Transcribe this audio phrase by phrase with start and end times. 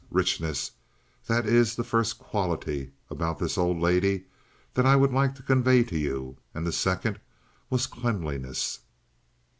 [0.09, 0.71] Richness,
[1.27, 4.25] that is the first quality about this old lady
[4.73, 7.19] that I would like to convey to you, and the second
[7.69, 8.79] was cleanliness.